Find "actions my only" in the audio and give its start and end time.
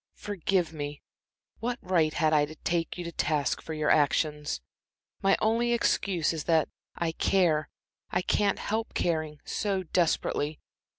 3.91-5.73